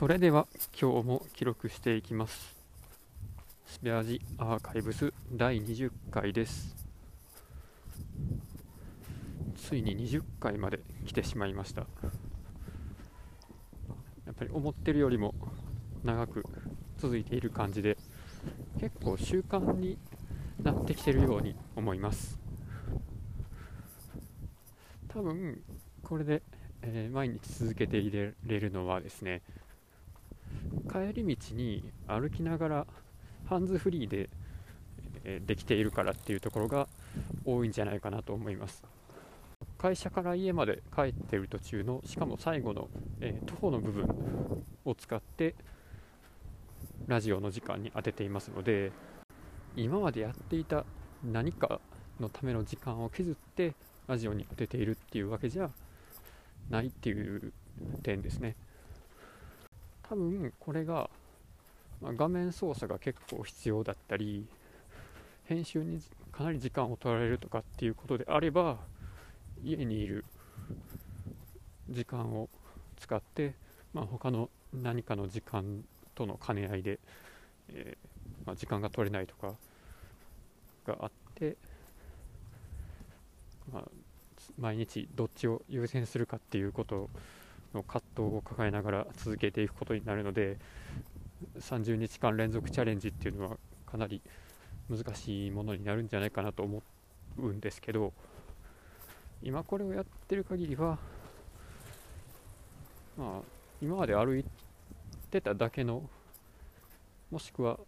[0.00, 0.46] それでは
[0.80, 2.56] 今日も記録していきます。
[3.66, 6.74] スペアジアーカイブス第20回です。
[9.56, 11.82] ついに20回まで来てしまいました。
[11.82, 11.86] や
[14.30, 15.34] っぱり思ってるよりも
[16.02, 16.46] 長く
[16.96, 17.98] 続いている感じで
[18.80, 19.98] 結構習慣に
[20.62, 22.38] なってきてるように思います。
[25.08, 25.60] 多分
[26.02, 26.42] これで、
[26.80, 29.42] えー、毎日続けていれるのはですね
[30.90, 32.86] 帰り道に歩きながら
[33.46, 34.30] ハンズフリーで、
[35.24, 36.88] え、できているからっていうところが
[37.44, 38.84] 多いんじゃないかなと思います。
[39.78, 42.88] 会社から家まで帰ってる途中のしかも最後の、
[43.20, 45.54] えー、徒歩の部分を使って
[47.06, 48.92] ラジオの時間に当てていますので
[49.76, 50.84] 今までやっていた
[51.24, 51.80] 何か
[52.20, 53.74] のための時間を削って
[54.06, 55.70] ラジオに当てているっていうわけじゃ
[56.68, 57.52] ないっていう
[58.02, 58.56] 点ですね。
[60.10, 61.08] 多分これが、
[62.02, 64.44] まあ、画面操作が結構必要だったり
[65.44, 66.00] 編集に
[66.32, 68.78] かなり時間を取られるとかっていうことであれば
[69.62, 70.24] 家にいる
[71.88, 72.48] 時間を
[72.98, 73.54] 使って、
[73.94, 75.84] まあ、他の何かの時間
[76.16, 76.98] との兼ね合いで、
[77.68, 79.54] えー、まあ、時間が取れないとか
[80.88, 81.56] があって、
[83.72, 83.84] まあ、
[84.58, 87.08] 毎日どっちを優先するかっていうこと
[87.74, 90.58] の葛藤を抱えながら続けていくことになるので
[91.58, 94.20] 30日間連続チャレンジっていうのはかなり
[94.88, 96.82] 難しいものになるんじゃないかなと思
[97.38, 98.12] うんですけど
[99.42, 100.98] 今これをやってる限りは
[103.16, 103.40] まあ
[103.80, 104.44] 今まで歩い
[105.30, 106.02] てただけの
[107.30, 107.78] もしくは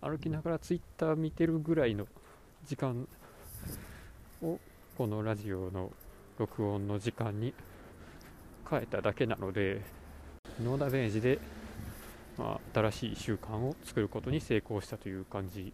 [0.00, 2.06] 歩きながらツイッター見てるぐらいの
[2.66, 3.08] 時間
[4.42, 4.58] を
[4.96, 5.90] このラジオの
[6.38, 7.52] 録音の時間に
[8.70, 9.80] 変えただけなので
[10.62, 11.38] ノーダメージで、
[12.38, 15.72] まあ、新しい習慣を作ることに成功したという感じ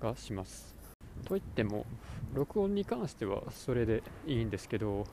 [0.00, 0.76] がします。
[1.24, 1.86] といっても
[2.34, 5.06] 録音に関してはそれでいいんですけど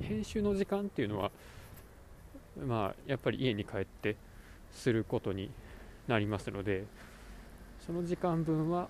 [0.00, 1.30] 編集の時間っていうのは
[2.66, 4.16] まあやっぱり家に帰って
[4.72, 5.50] することに
[6.06, 6.84] なりますので
[7.86, 8.88] その時間分は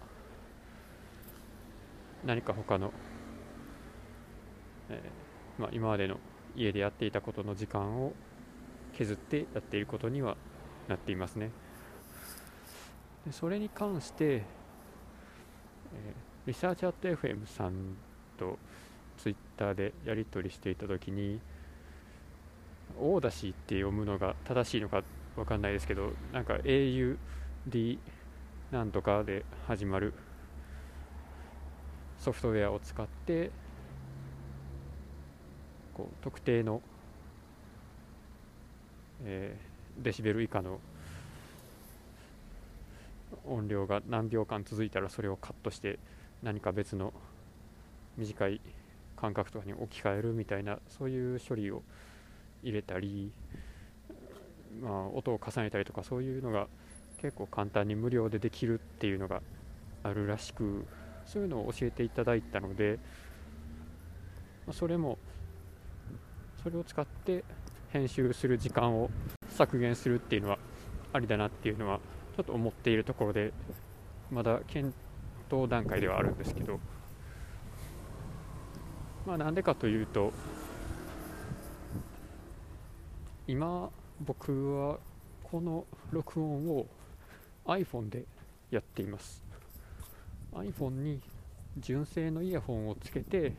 [2.25, 2.93] 何か他の、
[4.91, 6.19] えー、まあ、今までの
[6.56, 8.12] 家でやっていたことの時間を
[8.94, 10.36] 削ってやっていることには
[10.88, 11.50] なっていますね。
[13.26, 14.42] でそれに関して、えー、
[16.47, 17.97] リサーチアット FM さん
[18.38, 18.59] と
[19.19, 21.41] ツイッターでやり取りしていた時に
[22.98, 25.03] オーダシーって読むのが正しいのか
[25.36, 27.98] 分かんないですけどなんか AUD
[28.70, 30.15] なんとかで始まる
[32.19, 33.50] ソフトウェアを使って
[35.98, 36.81] こう特定の、
[39.26, 40.81] えー、デシベル以下の
[43.47, 45.98] 音量が何秒間続いたらそれをカットして
[46.42, 47.12] 何か別の
[48.16, 48.62] 短い
[49.16, 51.82] 間隔とかに置き換えるみたいなそういう処理を
[52.62, 53.30] 入れたり
[54.80, 56.69] まあ、音を重ねたりとかそういうのが
[57.20, 59.42] 結構簡単に無料でできるっていうのが
[60.03, 60.86] あるらしく
[61.26, 62.98] そういうのを教えていただいたので、
[64.66, 65.19] ま、それも
[66.63, 67.45] それを使って
[67.91, 69.11] 編集する時間を
[69.51, 70.59] 削減するっていうのは
[71.13, 72.01] ありだなっていうのは
[72.37, 73.53] ちょっと思っているところで
[74.31, 74.95] まだ検
[75.51, 76.79] 討段階ではあるんですけど
[79.27, 80.33] まあなんでかというと
[83.47, 83.91] 今
[84.21, 84.99] 僕は
[85.43, 86.87] この録音を
[87.65, 88.25] iPhone で
[88.71, 89.43] やっています。
[90.53, 91.21] iPhone に
[91.79, 93.53] 純正のイヤホンをつけて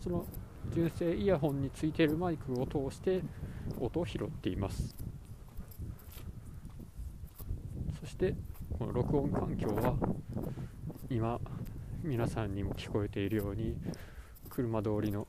[0.00, 0.26] その
[0.74, 3.22] 純正イヤホンについているマイクを通して
[3.80, 4.94] 音を拾っています。
[8.00, 8.34] そして
[8.78, 9.94] この録音環境は
[11.10, 11.40] 今
[12.02, 13.76] 皆さんにも聞こえているように
[14.48, 15.26] 車通りの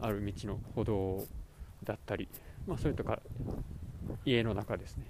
[0.00, 1.24] ある道の歩道
[1.84, 2.28] だったり
[2.66, 3.20] まあ、それとか
[4.24, 5.06] 家の中ですね、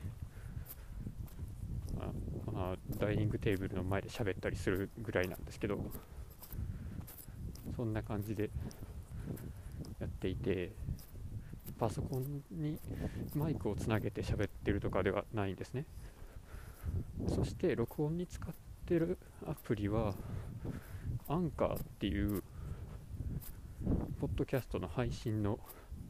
[2.52, 5.78] まあ、ダイニングテーブルの前で喋ったりするぐらいなんですけど
[7.76, 8.50] そんな感じで
[10.42, 10.72] て
[11.78, 12.78] パソコンに
[13.34, 15.84] マイクをつなげて喋ってるとかではないんですね。
[17.28, 18.52] そして録音に使っ
[18.86, 20.14] てるアプリは
[21.28, 22.42] アンカーっていう
[24.20, 25.58] ポッドキャストの配信の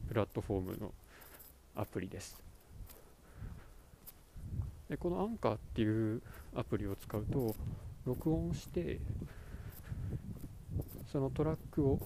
[0.07, 0.93] プラットフォームの
[1.75, 2.41] アプリです。
[4.89, 6.21] でこのアンカーっていう
[6.55, 7.55] アプリを使うと
[8.05, 8.99] 録音して
[11.11, 11.99] そのトラックを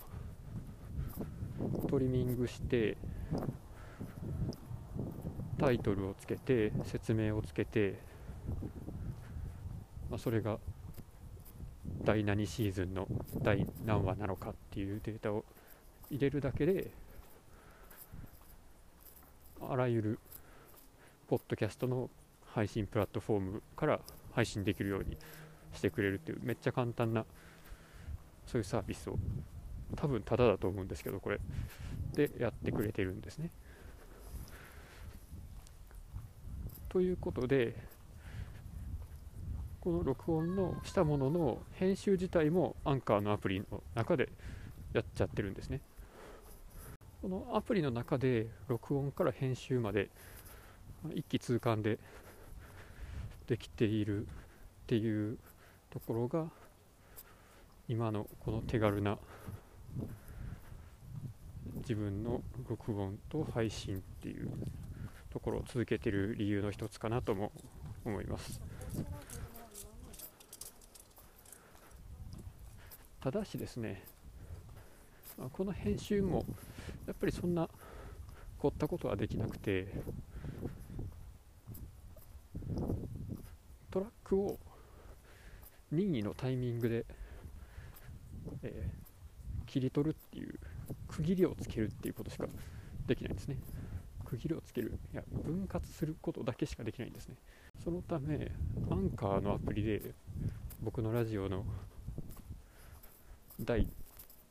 [1.89, 2.97] トリミングして
[5.59, 7.99] タイトルをつけて説明をつけて、
[10.09, 10.59] まあ、それが
[12.03, 13.07] 第何シーズンの
[13.41, 15.45] 第何話なのかっていうデータを
[16.11, 16.91] 入れるだけで
[19.61, 20.19] あらゆる
[21.27, 22.09] ポッドキャストの
[22.45, 23.99] 配信プラットフォームから
[24.33, 25.17] 配信できるように
[25.73, 27.25] してくれるっていうめっちゃ簡単な
[28.45, 29.17] そういうサービスを
[29.95, 31.39] 多分タダだと思うんですけどこれ
[32.13, 33.51] でやってくれてるんですね。
[36.89, 37.75] ということで
[39.81, 44.29] この録音のしたものの編集自体もアンカーのアプリの中で
[44.93, 45.81] やっちゃってるんですね
[47.21, 50.09] このアプリの中で録音から編集まで
[51.13, 51.99] 一気通貫で
[53.47, 54.29] できているっ
[54.87, 55.37] ていう
[55.89, 56.47] ところが
[57.87, 59.17] 今のこの手軽な
[61.77, 64.49] 自分の録音と配信っていう
[65.29, 67.51] ところを続けてる理由の一つかなとも
[68.03, 68.59] 思います。
[73.21, 74.03] ただしですね
[75.51, 76.45] この編集も
[77.05, 77.69] やっぱりそんな
[78.57, 79.87] 凝ったことはできなくて
[83.91, 84.57] トラックを
[85.91, 87.05] 任意のタイミングで、
[88.63, 89.06] えー、
[89.67, 90.59] 切り取るっていう
[91.07, 92.47] 区切りをつけるっていうことしか
[93.05, 93.57] できないんですね。
[94.25, 94.97] 区切りをつける。
[95.13, 97.35] いや分割することだけしかできないんですね。
[97.83, 98.51] そのため
[98.89, 100.01] アンカーのアプリで
[100.81, 101.65] 僕のラジオの
[103.59, 103.87] 第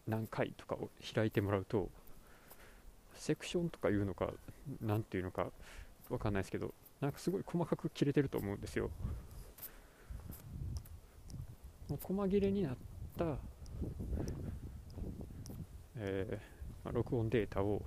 [0.07, 1.89] 何回とかを開いてもらうと
[3.15, 4.31] セクションとかいうのか
[4.81, 5.49] 何ていうのか
[6.09, 8.91] 分かんないですけどなんかすごい細かく切れてると思うんですよ。
[11.89, 12.77] もう細切れになっ
[13.17, 13.25] た、
[15.99, 17.83] えーまあ、録音データを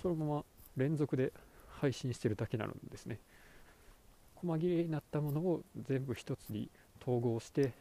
[0.00, 0.44] そのまま
[0.76, 1.32] 連続で
[1.68, 3.18] 配信してるだけなのですね。
[4.36, 6.70] 細切れになったものを全部一つに
[7.02, 7.72] 統合して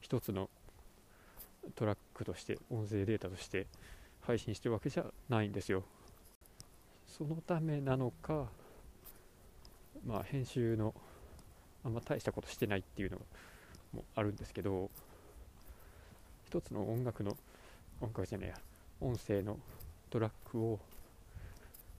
[0.00, 0.48] 一つの
[1.74, 3.66] トラックとして音声データとして
[4.20, 5.84] 配信してるわけじゃないんですよ。
[7.06, 8.46] そのためなのか
[10.06, 10.94] まあ編集の
[11.84, 13.18] あんま大したことしてないっていうの
[13.92, 14.90] もあるんですけど
[16.44, 17.36] 一つの音楽の
[18.00, 18.54] 音楽じゃねえや。
[19.00, 19.58] 音声の
[20.10, 20.78] トラックを。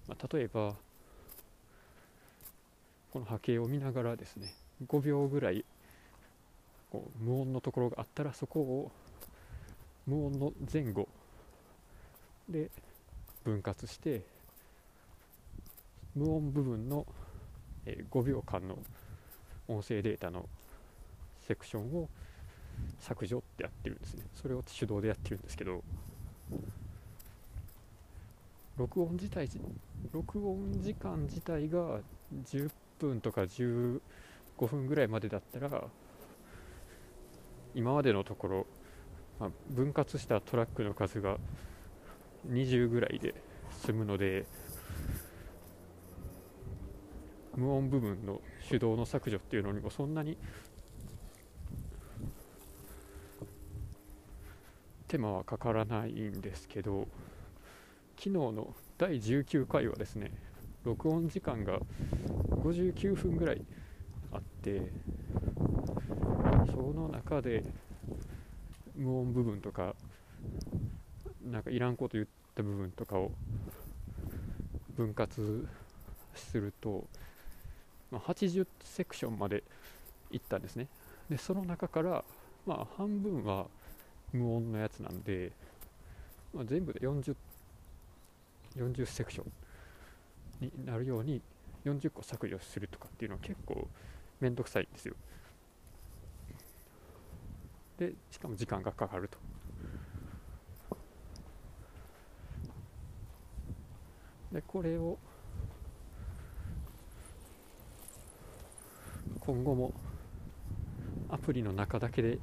[0.07, 0.73] まあ、例えば
[3.11, 4.53] この波形を見ながらですね
[4.87, 5.65] 5秒ぐらい
[6.91, 8.91] こう無音のところがあったらそこを
[10.05, 11.09] 無音の前後
[12.47, 12.69] で
[13.43, 14.21] 分割して
[16.15, 17.05] 無音部分の、
[17.85, 18.79] 5秒間の
[19.67, 20.49] 音声データの
[21.47, 22.09] セクションを
[22.99, 24.23] 削除ってやってるんですね。
[24.35, 25.83] それを手動でやってるんですけど
[28.77, 29.49] 録音自体
[30.11, 31.99] 録音時間自体が
[32.51, 32.69] 10
[32.99, 33.99] 分とか15
[34.67, 35.83] 分ぐらいまでだったら
[37.73, 38.67] 今までのところ、
[39.39, 41.37] まあ、分割したトラックの数が
[42.49, 43.35] 20ぐらいで
[43.83, 44.45] 済むので
[47.55, 50.37] 無音部分の手動の削除っていうのにもそんなに
[55.07, 57.07] 手間はかからないんですけど
[58.17, 60.31] 昨日の第19回はですね
[60.83, 61.79] 録音時間が
[62.49, 63.61] 59分ぐらい
[64.31, 64.81] あって
[66.71, 67.63] その中で
[68.95, 69.95] 無音部分とか
[71.45, 73.31] なんかいらんこと言った部分とかを
[74.95, 75.67] 分割
[76.35, 77.05] すると、
[78.11, 79.63] まあ、80セクションまで
[80.31, 80.87] いったんですね。
[81.29, 82.23] でその中から
[82.65, 83.67] まあ半分は
[84.33, 85.51] 無音のやつなんで、
[86.53, 87.35] まあ、全部で40
[88.75, 89.43] 40セクショ
[90.61, 91.41] ンになるように
[91.85, 93.87] 40個削除するとかっていうのは結構
[94.39, 95.15] めんどくさいんですよ。
[97.97, 99.37] でしかも時間がかかると。
[104.51, 105.17] でこれを
[109.39, 109.93] 今後も
[111.29, 112.37] アプリの中だけで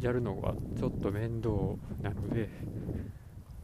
[0.00, 1.50] やるのはちょっと面倒
[2.02, 2.48] なので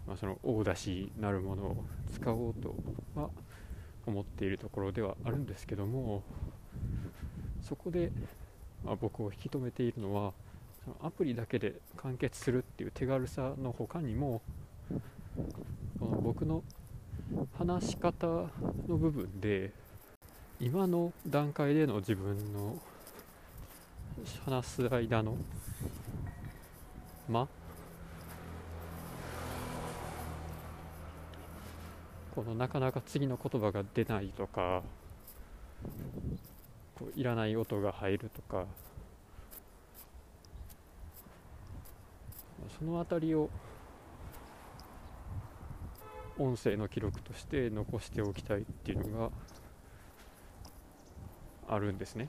[0.09, 1.85] まあ、その大出しなるものを
[2.15, 2.75] 使おうと
[3.15, 3.29] は
[4.07, 6.23] 思っているところではあるんですけども
[7.61, 8.11] そこで、
[8.83, 10.33] ま、僕を引き止めているのは
[10.83, 14.41] そのアプリだけで完結するっていう手軽さの他にも
[16.01, 16.63] この僕の
[17.59, 19.73] 話し方の部分で
[20.59, 22.79] 今の段階での自分の
[24.47, 25.37] 話す間の
[27.29, 27.49] 間
[32.35, 34.83] このなかなか次の言葉が出ないとか
[36.95, 38.67] こういらない音が入るとか。
[42.79, 43.51] その辺りを
[46.39, 49.31] 音声の記録として残しておきたいっていうのが
[51.69, 52.29] あるんですね。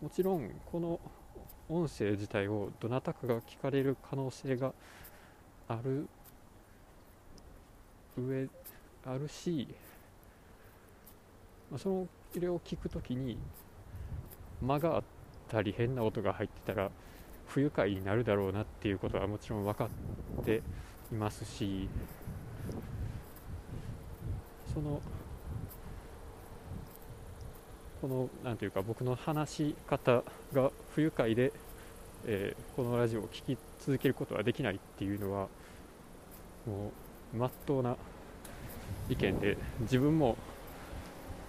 [0.00, 0.98] もちろんこの
[1.70, 4.72] 音声自体をどなたかが聞かれる可能性が
[5.68, 6.08] ある
[8.18, 8.48] 上
[9.06, 9.68] あるし、
[11.70, 13.38] まあ、そのれを聞くときに
[14.60, 15.02] 間があっ
[15.48, 16.90] たり変な音が入ってたら
[17.46, 19.88] 不愉快になるだろうなっていうことはもちろん分か
[20.40, 20.62] って
[21.12, 21.88] いますし
[24.72, 25.00] その
[28.00, 30.22] この何ていうか僕の話し方
[30.54, 31.52] が不愉快で、
[32.26, 35.48] えー、このラジオを聴き続けることはできないっていうのは
[36.66, 36.92] も
[37.34, 37.96] うまっとうな
[39.08, 40.36] 意見で自分も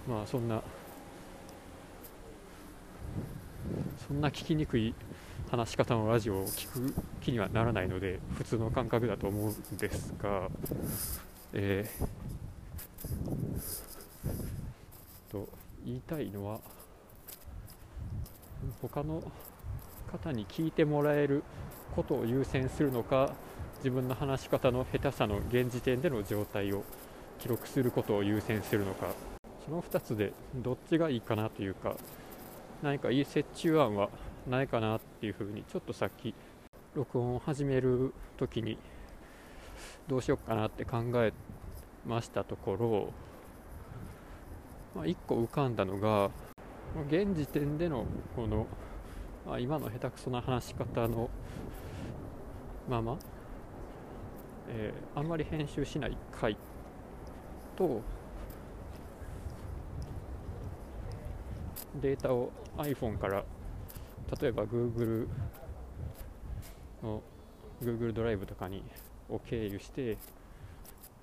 [0.06, 0.62] まあそんな
[4.06, 4.94] そんな聞きにくい
[5.50, 10.48] 話し方のラジオを聞く気にはならないので普通の感覚だと思うんですが、
[11.52, 15.48] えー、と
[15.84, 16.60] 言いたいのは
[18.80, 19.22] 他の
[20.10, 21.42] 方に聞いてもらえる
[21.94, 23.34] ことを優先するのか
[23.78, 26.84] 自分の話し方の下手さの現時点での状態を
[27.40, 29.08] 記録することを優先するのか
[29.64, 31.96] その2つでどっちがいいかなというか
[32.82, 34.08] 何かいい折衷案は
[34.48, 36.34] ないかなっていうふうにちょっとさっき
[36.94, 38.76] 録音を始める時に
[40.08, 41.32] どうしようかなって考え
[42.06, 43.12] ましたところ
[44.94, 46.30] まあ、1個浮かんだのが
[47.08, 48.04] 現時点での
[48.36, 48.66] この、
[49.46, 51.30] まあ、今の下手くそな話し方の
[52.88, 53.18] まま、
[54.68, 56.56] えー、あんまり編集しない回
[57.76, 58.02] と
[62.00, 63.44] データを iPhone から
[64.40, 65.28] 例えば Google
[67.02, 67.22] の
[67.82, 68.82] Google ドライブとかに
[69.28, 70.18] を経由して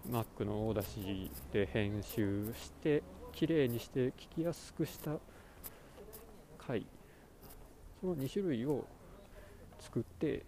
[0.10, 5.17] Mac の大出しで編集して綺麗にして聞きやすくした
[6.57, 6.86] 回。
[8.01, 8.86] その2種類を
[9.79, 10.43] 作って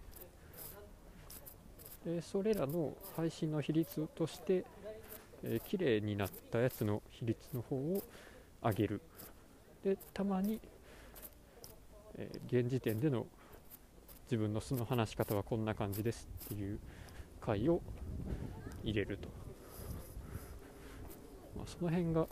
[2.06, 4.66] でそれらの配信の比率として、
[5.44, 8.02] えー、綺麗になったやつの比率の方を
[8.64, 9.02] 上げる。
[9.84, 10.60] でたまに、
[12.18, 13.26] えー、現時点での
[14.26, 16.80] 自分の素の話し方はこんな感じですっていう
[17.40, 17.82] 回を
[18.84, 19.28] 入れると、
[21.58, 22.28] まあ、その辺が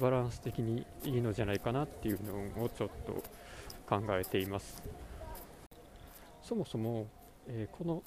[0.00, 3.22] バランス的にいいのじゃないかなっていうのをちょっと
[3.88, 4.82] 考えています。
[6.42, 7.06] そもそも、
[7.46, 8.02] えー、この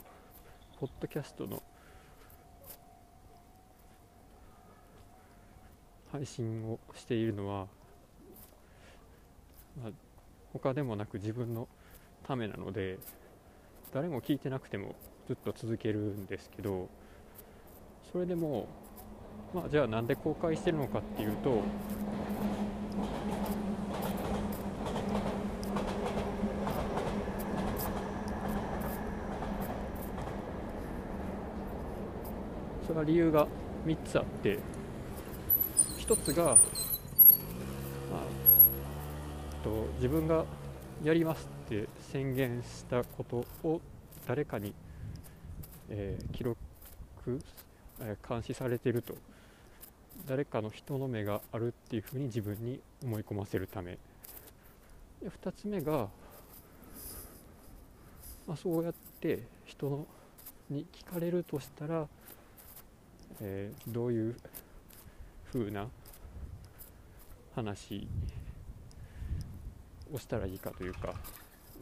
[0.80, 1.62] ポッドキャストの
[6.12, 7.68] 配信をしているのは、
[9.82, 9.92] まあ、
[10.54, 11.68] 他でもなく自分の
[12.24, 12.98] ためなので
[13.94, 14.96] 誰も聞いてなくても
[15.28, 16.90] ずっと続けるんですけど
[18.12, 18.68] それでも
[19.54, 21.62] まあ、じゃあなんで公開してるのかっていうと
[32.88, 33.48] それは理由が
[33.86, 34.60] 3つあって
[36.00, 36.58] 1つが、まあ、
[39.64, 40.46] と自分が
[41.04, 43.82] やりますって宣言したことを
[44.28, 44.74] 誰かに、
[45.90, 46.58] えー、記録、
[48.02, 49.16] えー、監視されてると。
[50.28, 53.98] 誰かの人の目があるっていうふうに自分に思い込ませるため。
[55.22, 56.10] で2つ目が、
[58.48, 60.08] まあ、そうやって人
[60.70, 62.08] に聞かれるとしたら、
[63.42, 64.36] えー、どういう
[65.52, 65.88] ふうな
[67.56, 68.08] 話
[70.14, 71.14] をしたらいいかというか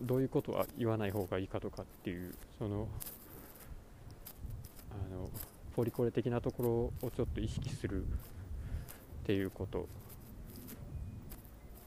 [0.02, 2.88] どういうことは言わない方がいいかとかっていうその
[4.92, 5.30] あの
[5.80, 8.06] ポリコレ的なところをちょっと意識するっ
[9.26, 9.88] ていうこと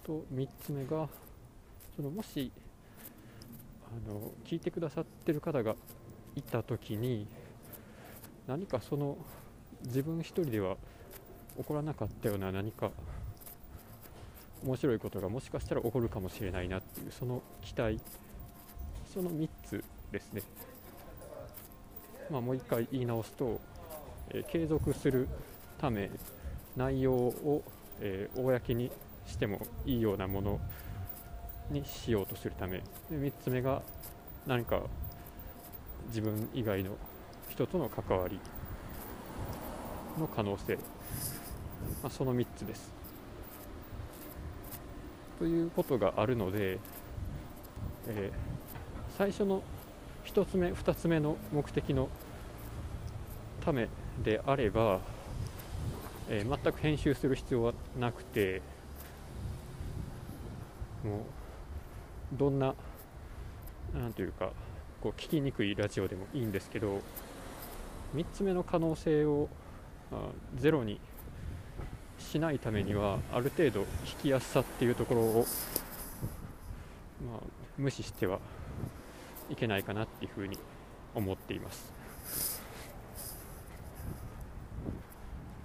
[0.02, 1.10] と3つ目が
[1.94, 2.50] そのもし
[3.84, 5.74] あの聞いてくださってる方が
[6.34, 7.26] いた時に
[8.46, 9.18] 何かその
[9.84, 10.76] 自分一人では
[11.58, 12.92] 起こらなかったような何か
[14.64, 18.00] 面白いことがもしかしたら起こるかもしれないなっていうその期待
[19.12, 20.40] その3つですね。
[22.30, 23.60] まあもう一回言い直すと
[24.32, 25.28] え継続する
[25.78, 26.10] ため
[26.76, 27.62] 内容を、
[28.00, 28.90] え、公に
[29.26, 30.60] してもいいようなもの
[31.70, 33.82] にしようとするためで3つ目が
[34.46, 34.82] 何か
[36.08, 37.12] 自分以外の人
[37.52, 38.40] 人との関わり
[40.18, 40.80] の可能性、ま
[42.04, 42.90] あ、その3つです。
[45.38, 46.78] ということがあるので、
[48.08, 49.62] えー、最初の
[50.24, 52.08] 1つ目2つ目の目的の
[53.60, 53.88] ため
[54.24, 55.00] であれば、
[56.28, 58.62] えー、全く編集する必要はなくて
[61.04, 62.74] もうどんな
[63.94, 64.50] なんというか
[65.00, 67.00] こう聞きにくいラジオでもいいんですけど
[68.14, 69.48] 3つ目の可能性を
[70.56, 71.00] ゼロに
[72.18, 75.46] しないためにはある程度聞きやすさっていうところを、
[77.26, 77.40] まあ、
[77.76, 78.38] 無視しては
[79.50, 80.58] いけないかなっていうふうに
[81.14, 82.01] 思っています。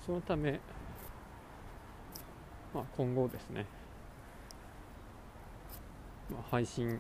[0.08, 0.60] そのため、
[2.74, 3.68] まあ、今後ですね、
[6.32, 7.00] まあ、配信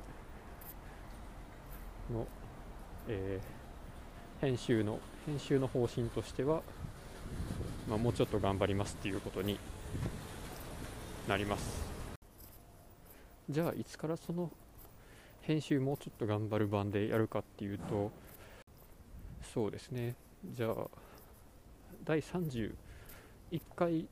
[2.13, 2.27] の、
[3.07, 6.61] えー、編集の編集の方針としては
[7.89, 9.57] まあ、もうちょっと頑張りますっていうことに
[11.27, 11.87] なります。
[13.49, 14.51] じゃあいつからその
[15.41, 18.11] 編集もうちょっと頑張る版でやるかっていうと
[19.53, 20.15] そうですね。
[20.51, 20.75] じゃあ
[22.03, 22.73] 第30
[23.51, 24.07] 1回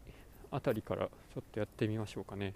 [0.51, 2.53] あたりからちょっとやってみましょうかね。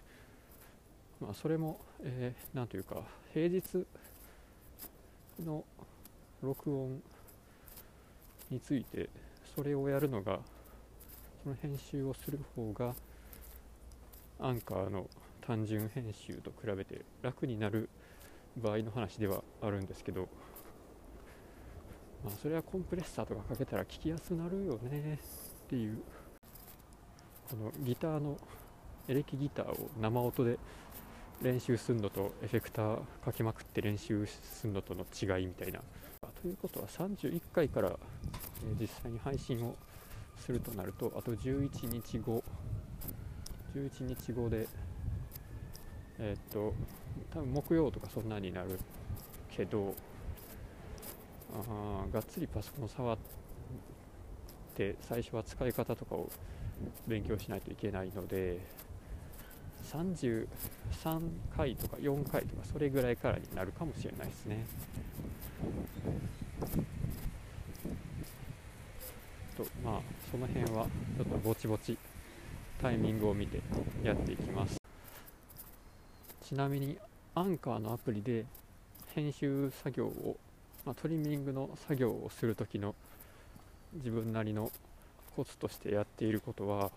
[1.19, 3.85] まあそれも、えー、というか平日
[5.43, 5.63] の
[6.41, 7.01] 録音
[8.49, 9.09] について
[9.55, 10.39] それをやるのが
[11.43, 12.93] その編集をする方が
[14.39, 15.07] アンカーの
[15.41, 17.89] 単純編集と比べて楽になる
[18.57, 20.29] 場合の話ではあるんですけど、
[22.23, 25.19] まあ、それはコンプレッサーとかかけたら聞きやすくなるよね
[25.65, 26.01] っていう
[27.49, 28.37] このギターの
[29.07, 30.59] エレキギターを生音で
[31.41, 35.79] 練習するのとエフェクターかけまくって練習するのとの違いみたいな。
[36.41, 39.75] ということは31回から、え実際に配信を
[40.37, 42.43] するとなるとあと11日後
[43.75, 44.67] 11日後で
[46.19, 46.73] えー、っと
[47.33, 48.79] 多分木曜とかそんなになる
[49.49, 49.95] けど
[51.51, 53.17] あがっつりパソコン触っ
[54.75, 56.29] て最初は使い方とかを
[57.07, 58.59] 勉強しないといけないので
[59.91, 60.47] 33
[61.55, 64.65] 回とか4回とかそれぐらいからになるかもしれないですね。
[69.57, 70.85] とまあその辺は
[71.17, 71.97] ちょっとぼちぼち
[72.81, 73.61] タイミングを見て
[74.03, 74.77] やっていきます
[76.41, 76.97] ちなみに
[77.35, 78.45] アンカーのアプリで
[79.13, 80.37] 編集作業を、
[80.85, 82.95] まあ、トリミングの作業をする時の
[83.95, 84.71] 自分なりの
[85.39, 86.91] コツとしてやっていることは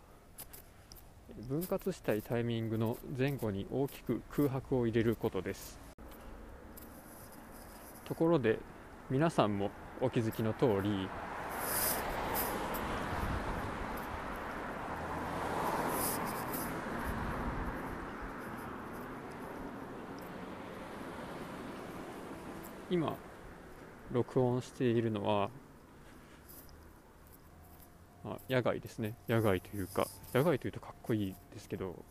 [1.49, 5.79] 分割したいタイミングの前後に大きく空白を入れることです。
[8.05, 8.59] ところで
[9.11, 11.09] 皆さんもお気づきの通り
[22.91, 23.17] 今
[24.11, 25.49] 録音しているのは、
[28.25, 29.15] まあ、野外ですね。
[29.29, 32.05] 野外というか野外というとかっこいいですけど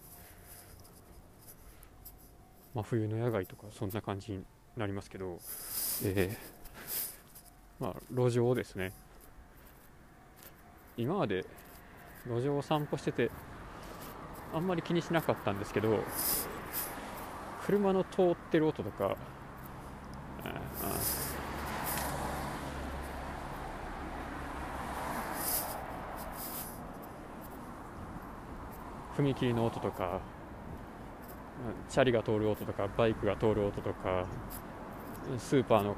[2.73, 4.43] 真冬の野外とかそんな感じに
[4.77, 5.39] なりますけど、
[6.03, 8.91] えー、まあ路上ですね。
[10.97, 11.45] 今まで
[12.27, 13.31] 路上を散歩してて
[14.53, 16.03] あんまり気にしなかったんですけど
[17.65, 19.15] 車の通ってる音とか
[29.17, 30.19] 踏切の音とか
[31.89, 34.25] チャリが通る音とかバイクが通る音とか
[35.37, 35.95] スーパーの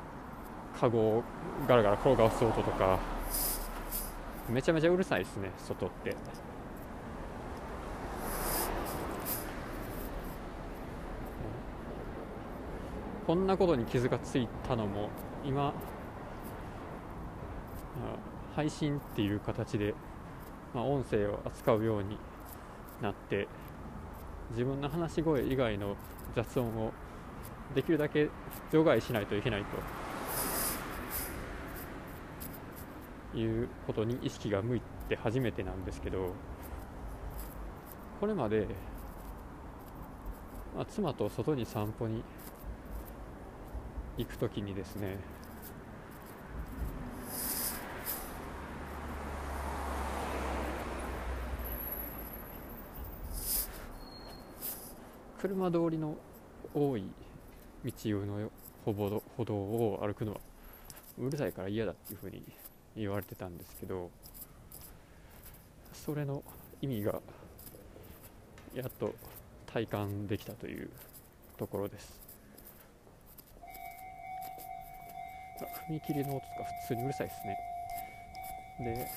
[0.80, 1.24] カゴを
[1.68, 3.00] ガラガラ転がす音とか
[4.50, 6.16] めちゃめちゃうるさいですね外って。
[13.26, 15.10] こんなことに傷がついたのも
[15.46, 15.74] 今
[18.54, 19.96] 配信っていう形で、
[20.74, 22.18] まあ、音声を扱うように
[23.04, 23.48] なって
[24.52, 25.96] 自分の話し声以外の
[26.36, 26.92] 雑音を
[27.76, 28.30] できるだけ
[28.72, 29.68] 除外しないといけないと。
[33.36, 36.34] いうことに意識が向いて初めてなんですけど
[38.20, 38.68] これまで、
[40.76, 42.24] まあ、妻と外に散歩に
[44.20, 45.18] 行く時にですね
[55.44, 56.16] 車通りの
[56.74, 57.04] 多い
[57.84, 58.50] 道の
[58.86, 60.40] 歩道歩道を歩くのは
[61.20, 62.42] うるさいから嫌だっていうふうに
[62.96, 64.10] 言われてたんですけど
[65.92, 66.42] それの
[66.82, 67.20] 意味が
[68.74, 69.14] やっと
[69.66, 70.90] 体感できたという
[71.58, 72.22] ところです。
[75.90, 76.46] 踏切の音とか
[76.88, 77.58] 普通にうるさいですね。
[78.96, 79.08] で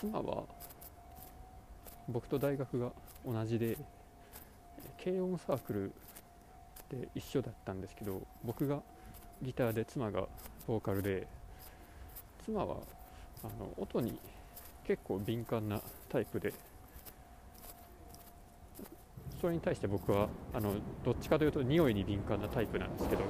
[0.00, 0.44] 妻は
[2.08, 2.90] 僕と大学が
[3.26, 3.76] 同じで
[5.04, 5.92] 軽音サークル
[6.90, 8.80] で一緒だったんですけど僕が
[9.42, 10.26] ギターで妻が
[10.66, 11.26] ボーカルで
[12.46, 12.76] 妻は
[13.44, 14.18] あの音に
[14.86, 16.54] 結構敏感なタイプで
[19.38, 20.72] それに対して僕はあの
[21.04, 23.22] どっちかというと匂いに敏感なタイプなんですけど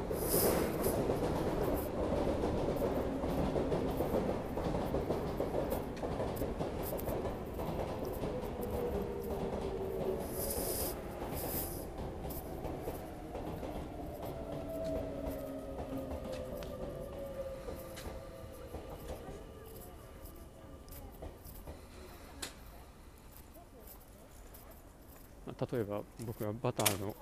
[25.60, 27.14] 例えば僕はバターの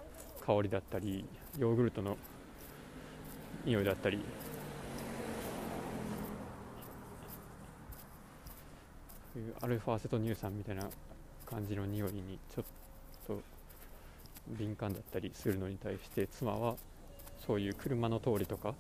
[0.46, 1.24] 香りだったり
[1.58, 2.16] ヨーグルトの
[3.64, 4.20] 匂いだったり。
[9.60, 10.88] アルファセト乳酸みたいな
[11.46, 12.64] 感じの匂いにちょっ
[13.26, 13.40] と
[14.48, 16.74] 敏感だったりするのに対して妻は
[17.46, 18.74] そういう車の通りとか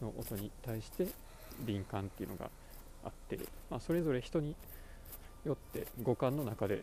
[0.00, 1.06] の音に対して
[1.60, 2.50] 敏感っていうのが
[3.04, 3.38] あって、
[3.70, 4.54] まあ、それぞれ人に
[5.44, 6.82] よって五感の中で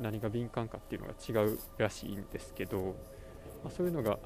[0.00, 2.96] 何が敏感かっていうのが違うらしいんですけど、
[3.62, 4.18] まあ、そういうのが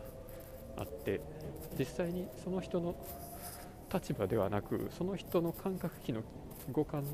[0.76, 1.20] あって
[1.78, 2.94] 実際にその人の
[3.92, 6.22] 立場ではなくその人の感覚器の
[6.72, 7.04] 五感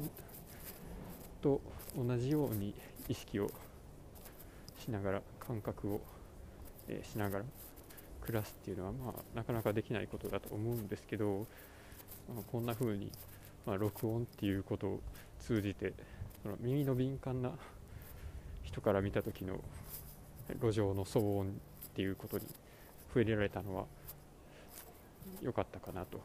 [1.41, 1.61] と
[1.97, 2.75] 同じように
[3.09, 3.51] 意識を
[4.79, 6.01] しながら感覚を、
[6.89, 7.45] えー、しながら
[8.21, 11.47] 暮らすっていうのは、まあ、なかなかできないことだと思うんですけど、
[12.29, 13.11] まあ、こんな風に、
[13.65, 15.01] まあ、録音っていうことを
[15.41, 15.95] 通じて
[16.47, 17.51] その耳の敏感な
[18.63, 19.59] 人から見た時の
[20.63, 21.51] 路上の騒音っ
[21.97, 22.47] ていうことに
[23.09, 23.85] 触れられたのは
[25.43, 26.21] 良かったかなと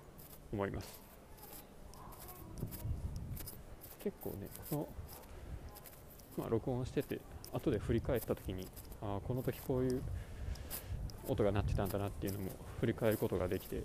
[0.54, 1.02] 思います。
[4.04, 4.88] 結構ねこの、
[6.38, 7.20] まあ、録音してて
[7.52, 8.68] 後で振り返った時に
[9.02, 10.02] あこの時こういう
[11.28, 13.82] 音が鳴ってたんだなっていうのも振り返ることができて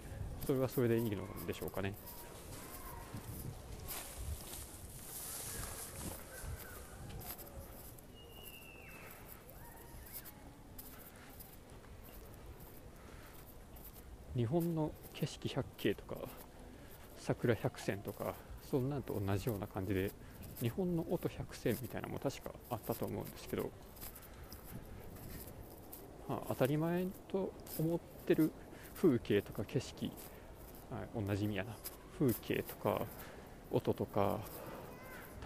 [0.46, 1.94] それはそれでいいのでしょうかね。
[14.46, 16.14] 日本の景色百景とか
[17.18, 18.37] 桜百選とか
[18.70, 20.12] そんなんと同じような感じで
[20.61, 23.70] 日本の音百選みたいなのも確かあったと思うんですけど、
[26.28, 28.52] まあ、当たり前と思ってる
[28.94, 30.12] 風景とか景色
[30.92, 31.72] あ同じ意味やな。
[32.16, 33.04] 風景とか
[33.72, 34.38] 音とか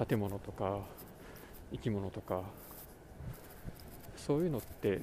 [0.06, 0.80] 建物とか
[1.72, 2.42] 生き物とか
[4.14, 5.00] そういうのって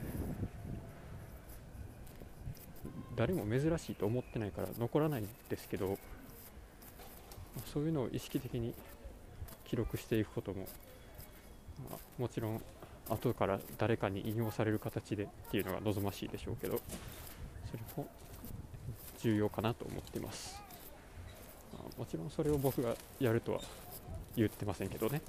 [3.17, 5.97] 誰も珍しいと思ってないから残らないんですけど
[7.73, 8.73] そういうのを意識的に
[9.65, 10.67] 記録していくことも、
[11.89, 12.61] まあ、もちろん
[13.09, 16.79] 後から誰かに引用される形でっていうのが望ましいでしょうけど
[17.71, 18.07] それも
[19.19, 20.61] 重要かなと思っています、
[21.73, 23.61] まあ、もちろんそれを僕がやるとは
[24.35, 25.21] 言ってませんけどね。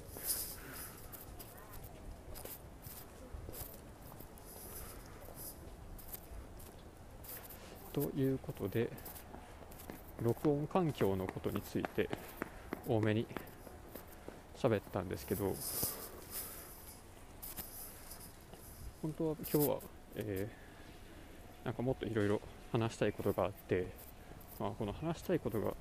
[7.93, 8.89] ということで
[10.21, 12.09] 録音環境のことについて
[12.87, 13.25] 多めに
[14.57, 15.55] 喋ったんですけど
[19.01, 19.77] 本当は今日は、
[20.15, 23.87] えー、なんかもっといろいろ話したいことがあって、
[24.59, 25.73] まあ、この話したいことが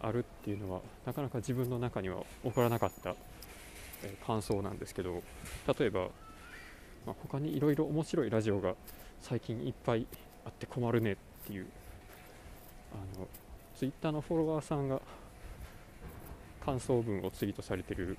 [0.00, 3.16] あるっていうのはなかなか自分の中には起こらなかった、
[4.04, 5.22] えー、感想なんですけど
[5.78, 6.08] 例えば、
[7.04, 8.74] まあ、他にいろいろ面白いラジオが
[9.20, 10.06] 最近いっぱい
[10.46, 11.66] あって困るねっていう。
[12.92, 13.28] あの
[13.74, 15.00] ツイッターのフォロワーさんが
[16.64, 18.16] 感想文をツイートされてる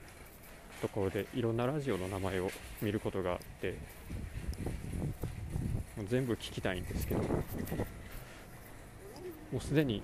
[0.82, 3.72] ところでいろんなラジオの名前を見ることがあって
[5.96, 7.28] もう全部聞きたいんですけども
[9.56, 10.04] うすでに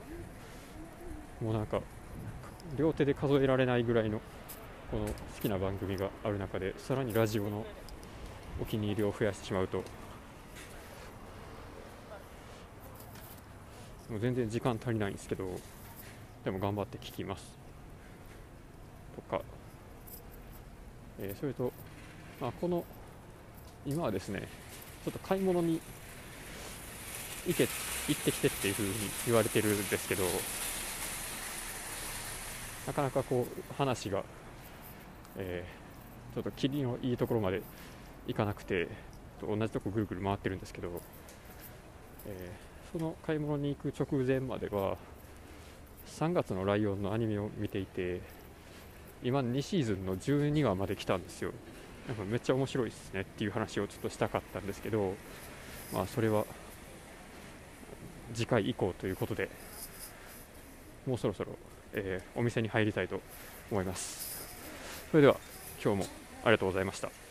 [1.39, 1.81] もうなんか
[2.75, 4.19] 両手で数えられないぐらいの
[4.89, 7.65] この好きな番組がある中でさらにラジオの
[8.59, 9.83] お気に入りを増やしてしまうと
[14.13, 15.43] もう全然時間足りないんですけど
[16.45, 17.57] でも頑張って聞きます。
[19.15, 19.41] とか、
[21.19, 21.73] えーそれと、
[22.39, 22.85] まあ、この
[23.87, 24.47] 今はですね
[25.03, 25.81] ちょっと買い物に
[27.47, 27.67] 行け
[28.07, 28.93] 行ってきてっていう風に
[29.25, 30.23] 言われてるんですけど
[32.85, 34.23] なかなかこう話が、
[35.37, 35.83] えー
[36.35, 37.61] ちょっと霧のいいところまで
[38.27, 38.89] 行かなくて
[39.41, 41.01] 同じとこぐるぐる回ってるんですけど、
[42.27, 44.97] えーその買い物に行く直前までは
[46.19, 48.21] 3月のライオンのアニメを見ていて
[49.23, 51.51] 今2シーズンの12話まで来たんですよ。
[52.07, 55.13] なんかめっちゃ面白いですねっていう話をちょっとしたかったんですけど
[55.93, 56.45] まあそれは
[58.33, 59.49] 次回以降ということで
[61.07, 61.53] もうそろそろ、
[61.93, 63.21] えーお店に入りたいと
[63.71, 64.45] 思います。
[65.11, 65.37] それでは
[65.83, 66.05] 今日も
[66.43, 67.22] ありがとうございました。